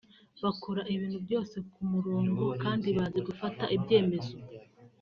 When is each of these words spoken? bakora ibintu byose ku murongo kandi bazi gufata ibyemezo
bakora 0.43 0.81
ibintu 0.93 1.17
byose 1.25 1.55
ku 1.71 1.79
murongo 1.91 2.43
kandi 2.63 2.87
bazi 2.97 3.19
gufata 3.27 3.63
ibyemezo 3.75 4.35